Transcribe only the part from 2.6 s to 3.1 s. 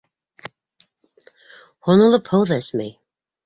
эсмәй.